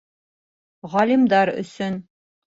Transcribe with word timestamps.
Ғалимдар 0.95 1.53
өсөн 1.65 2.01